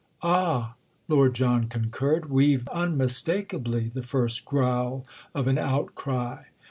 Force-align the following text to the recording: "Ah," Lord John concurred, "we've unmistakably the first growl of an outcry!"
"Ah," 0.23 0.73
Lord 1.07 1.35
John 1.35 1.65
concurred, 1.67 2.31
"we've 2.31 2.67
unmistakably 2.69 3.89
the 3.93 4.01
first 4.01 4.45
growl 4.45 5.05
of 5.35 5.47
an 5.47 5.59
outcry!" 5.59 6.45